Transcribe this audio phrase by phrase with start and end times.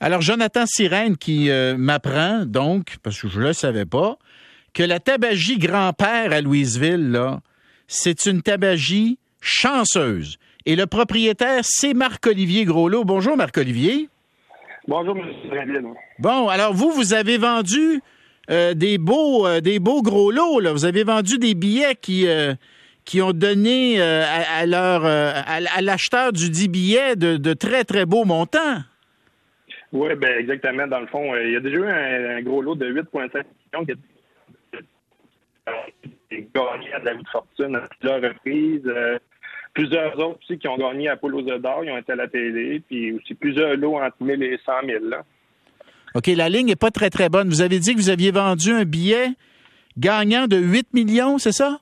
[0.00, 4.16] Alors, Jonathan Sirène qui euh, m'apprend, donc, parce que je ne le savais pas,
[4.72, 7.40] que la tabagie grand-père à Louisville, là,
[7.86, 10.38] c'est une tabagie chanceuse.
[10.66, 13.04] Et le propriétaire, c'est Marc-Olivier Groslot.
[13.04, 14.08] Bonjour, Marc-Olivier.
[14.86, 15.24] Bonjour, M.
[15.50, 15.84] Drainville.
[16.18, 18.00] Bon, alors vous, vous avez vendu
[18.50, 20.72] euh, des beaux euh, des beaux gros lots, là.
[20.72, 22.54] Vous avez vendu des billets qui, euh,
[23.04, 28.24] qui ont donné à, leur à, l'acheteur du dit billet de, de, très, très beaux
[28.24, 28.82] montants.
[29.92, 30.86] Oui, ben exactement.
[30.86, 33.92] Dans le fond, il y a déjà eu un, gros lot de 8,5 millions qui
[33.92, 33.96] a
[36.54, 38.90] gagné à la de fortune à plusieurs reprises.
[39.74, 42.80] plusieurs autres aussi qui ont gagné à Polo d'or, ils ont été à la télé,
[42.80, 45.04] puis aussi plusieurs lots entre 1000 et 100 000.
[45.06, 45.24] Là.
[46.14, 47.48] OK, la ligne n'est pas très, très bonne.
[47.48, 49.28] Vous avez dit que vous aviez vendu un billet
[49.98, 51.80] gagnant de 8 millions, c'est ça?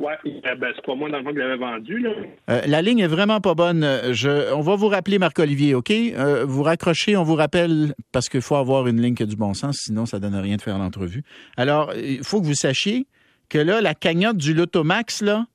[0.00, 0.12] Oui,
[0.46, 2.06] euh, ben, c'est pas moi dans le fond que l'avais vendu.
[2.48, 3.86] Euh, la ligne est vraiment pas bonne.
[4.12, 5.90] Je, on va vous rappeler, Marc-Olivier, OK?
[5.90, 9.36] Euh, vous raccrochez, on vous rappelle, parce qu'il faut avoir une ligne qui a du
[9.36, 11.22] bon sens, sinon ça donne rien de faire l'entrevue.
[11.56, 13.06] Alors, il faut que vous sachiez
[13.50, 15.46] que là, la cagnotte du Lotomax, là,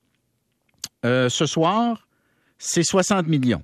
[1.02, 2.06] ce soir,
[2.58, 3.62] c'est 60 millions.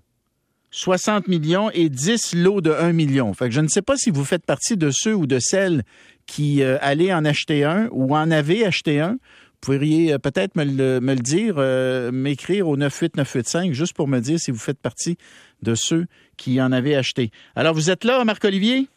[0.72, 3.32] 60 millions et 10 lots de 1 million.
[3.34, 5.84] Fait je ne sais pas si vous faites partie de ceux ou de celles
[6.26, 9.18] qui euh, allaient en acheter un ou en avaient acheté un.
[9.62, 14.40] Vous pourriez euh, peut-être me le, dire, euh, m'écrire au 98985 juste pour me dire
[14.40, 15.16] si vous faites partie
[15.62, 17.30] de ceux qui en avaient acheté.
[17.54, 18.88] Alors, vous êtes là, Marc-Olivier?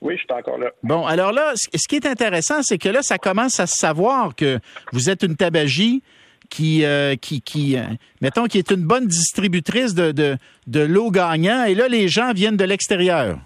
[0.00, 0.70] Oui, je suis encore là.
[0.82, 4.36] Bon, alors là, ce qui est intéressant, c'est que là, ça commence à se savoir
[4.36, 4.60] que
[4.92, 6.02] vous êtes une tabagie,
[6.48, 7.82] qui, euh, qui, qui euh,
[8.20, 12.32] mettons, qui est une bonne distributrice de, de, de l'eau gagnant, et là, les gens
[12.32, 13.38] viennent de l'extérieur.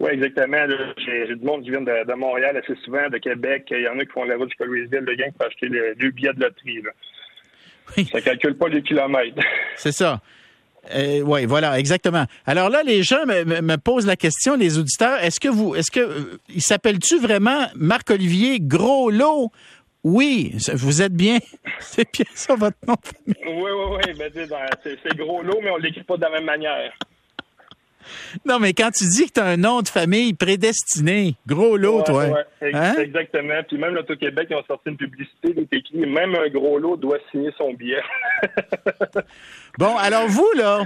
[0.00, 0.66] Oui, exactement.
[0.96, 3.66] J'ai du monde qui vient de, Montréal assez souvent, de Québec.
[3.70, 5.94] Il y en a qui font la route jusqu'à Louisville, le gain pour acheter le,
[5.94, 6.82] deux billets de loterie.
[6.82, 6.90] Là.
[7.96, 8.08] Oui.
[8.10, 9.42] Ça calcule pas les kilomètres.
[9.76, 10.20] C'est ça.
[10.94, 12.24] Euh, oui, voilà, exactement.
[12.46, 15.90] Alors là, les gens me, me, posent la question, les auditeurs, est-ce que vous, est-ce
[15.90, 19.50] que, il s'appelle-tu vraiment Marc-Olivier Gros Lot
[20.02, 21.38] oui, vous êtes bien.
[21.78, 22.96] C'est bien ça votre nom
[23.26, 24.12] Oui, oui, oui.
[24.18, 24.30] Ben,
[24.82, 26.92] c'est gros lot, mais on ne l'écrit pas de la même manière.
[28.46, 32.02] Non, mais quand tu dis que tu as un nom de famille prédestiné, gros lot,
[32.02, 32.26] toi.
[32.62, 32.94] Oui, hein?
[32.98, 33.62] exactement.
[33.66, 37.18] Puis même l'Auto-Québec, ils ont sorti une publicité qui écrit même un gros lot doit
[37.30, 38.02] signer son billet.
[39.78, 40.84] bon, alors vous, là,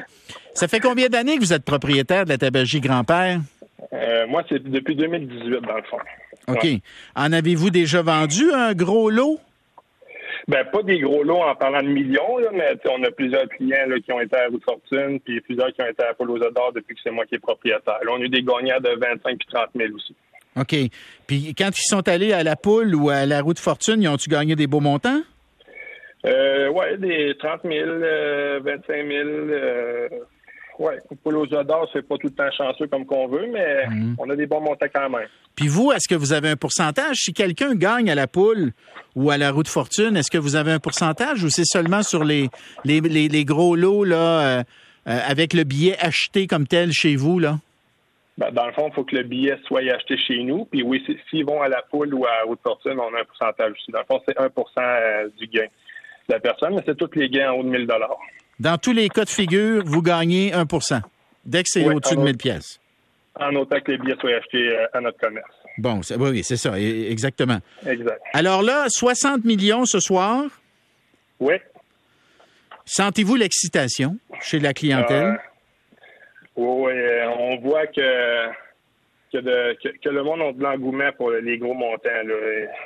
[0.54, 3.40] ça fait combien d'années que vous êtes propriétaire de la tabagie Grand-Père?
[3.92, 5.98] Euh, moi, c'est depuis 2018, dans le fond.
[6.48, 6.66] OK.
[7.14, 9.40] En avez-vous déjà vendu un gros lot?
[10.46, 14.12] Ben, pas des gros lots en parlant de millions, mais on a plusieurs clients qui
[14.12, 17.00] ont été à Route Fortune, puis plusieurs qui ont été à Polo Zador depuis que
[17.02, 17.98] c'est moi qui est propriétaire.
[18.04, 20.14] Là, on a eu des gagnants de 25 puis 30 000 aussi.
[20.56, 20.74] OK.
[21.26, 24.28] Puis quand ils sont allés à la poule ou à la Route Fortune, ils ont-tu
[24.28, 25.22] gagné des beaux montants?
[26.26, 27.90] Euh, oui, des 30 000,
[28.62, 30.26] 25 000.
[30.84, 34.16] Oui, odeurs, c'est pas tout le temps chanceux comme qu'on veut, mais mhm.
[34.18, 35.28] on a des bons montants quand même.
[35.56, 37.16] Puis vous, est-ce que vous avez un pourcentage?
[37.16, 38.72] Si quelqu'un gagne à la poule
[39.16, 42.02] ou à la roue de fortune, est-ce que vous avez un pourcentage ou c'est seulement
[42.02, 42.50] sur les,
[42.84, 44.62] les, gros lots là, euh,
[45.08, 47.38] euh, avec le billet acheté comme tel chez vous?
[47.38, 47.58] là?
[48.36, 50.66] Ben, dans le fond, il faut que le billet soit acheté chez nous.
[50.66, 53.20] Puis oui, s'ils vont à la poule ou à la roue de fortune, on a
[53.20, 53.90] un pourcentage aussi.
[53.90, 55.68] Dans le fond, c'est 1% euh, du gain
[56.28, 57.86] de la personne, mais c'est tous les gains en haut de 1000
[58.60, 61.00] dans tous les cas de figure, vous gagnez 1%
[61.44, 62.80] dès que c'est au-dessus de 1000 pièces.
[63.38, 65.54] En autant que les billets soient achetés euh, à notre commerce.
[65.78, 67.58] Bon, oui, c'est ça, e, exactement.
[67.84, 68.20] Exact.
[68.32, 70.44] Alors là, 60 millions ce soir.
[71.40, 71.54] Oui.
[72.84, 75.24] Sentez-vous l'excitation chez la clientèle?
[75.24, 75.36] Euh,
[76.56, 78.52] oui, euh, on voit que
[79.32, 82.08] que, le monde a de l'engouement pour les gros montants.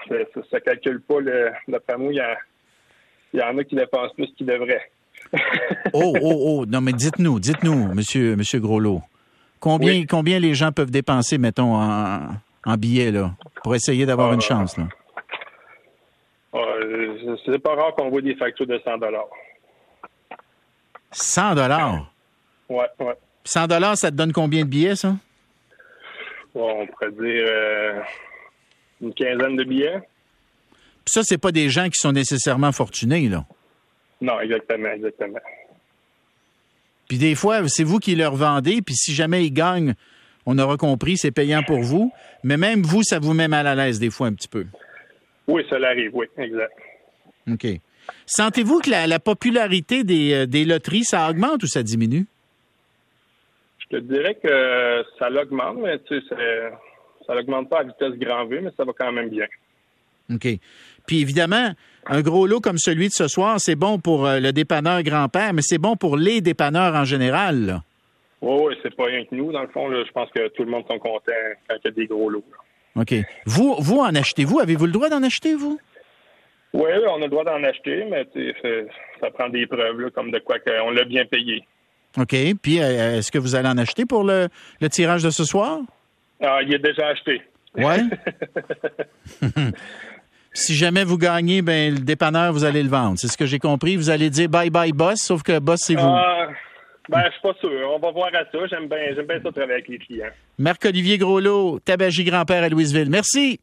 [0.09, 1.21] Ça ne calcule pas.
[1.21, 4.91] Le, d'après moi, il y, en a qui dépensent plus qu'ils devraient
[5.93, 9.03] oh, oh, oh, non, mais dites-nous, dites-nous, monsieur, monsieur Groslot.
[9.61, 14.47] Combien, combien les gens peuvent dépenser, mettons, en, billets, là, pour essayer d'avoir une ah.
[14.47, 14.85] chance, là?
[16.55, 18.93] Euh, c'est pas rare qu'on voit des factures de 100
[21.11, 22.13] 100 dollars?
[22.69, 23.15] Ouais, ouais.
[23.45, 25.15] 100 dollars, ça te donne combien de billets, ça?
[26.55, 28.01] on pourrait dire euh,
[29.01, 30.01] une quinzaine de billets.
[31.05, 33.45] Puis ça, c'est pas des gens qui sont nécessairement fortunés, là.
[34.21, 35.41] Non, exactement, exactement.
[37.09, 39.95] Puis des fois, c'est vous qui leur vendez, puis si jamais ils gagnent,
[40.45, 42.13] on aura compris, c'est payant pour vous.
[42.43, 44.67] Mais même vous, ça vous met mal à l'aise des fois un petit peu.
[45.47, 46.73] Oui, ça l'arrive, oui, exact.
[47.51, 47.67] OK.
[48.27, 50.03] Sentez-vous que la, popularité
[50.35, 52.27] euh, des, loteries, ça augmente ou ça diminue?
[53.79, 56.37] Je te dirais que ça l'augmente, mais tu sais,
[57.27, 59.47] ça l'augmente pas à vitesse grand V, mais ça va quand même bien.
[60.33, 60.47] OK.
[61.07, 61.73] Puis évidemment,
[62.07, 65.53] un gros lot comme celui de ce soir, c'est bon pour euh, le dépanneur grand-père,
[65.53, 67.81] mais c'est bon pour les dépanneurs en général.
[68.41, 69.91] Oui, oui, c'est pas rien que nous, dans le fond.
[69.91, 71.33] je pense que tout le monde sont contents
[71.69, 72.45] quand il y a des gros lots.
[72.97, 73.15] OK.
[73.47, 74.61] Vous, vous en achetez-vous?
[74.61, 75.79] Avez-vous le droit d'en acheter, vous?
[76.73, 78.27] Oui, on a le droit d'en acheter, mais
[79.21, 81.65] ça prend des preuves, comme de quoi qu'on l'a bien payé.
[82.19, 82.35] OK.
[82.63, 84.49] Puis, euh, est-ce que vous allez en acheter pour le,
[84.91, 85.81] tirage de ce soir?
[86.41, 87.43] Ah, il est déjà acheté.
[87.77, 87.97] Oui?
[90.59, 93.19] si jamais vous gagnez, ben le dépanneur, vous allez le vendre.
[93.19, 93.97] C'est ce que j'ai compris.
[93.97, 96.01] Vous allez dire bye bye boss, sauf que boss, c'est vous.
[96.03, 96.49] Ah,
[97.09, 97.91] ben, je suis pas sûr.
[97.95, 98.67] On va voir à ça.
[98.69, 100.31] J'aime bien, j'aime bien ça travailler avec les clients.
[100.59, 103.09] Marc-Olivier Groslot, tabagie grand-père à Louisville.
[103.09, 103.57] Merci.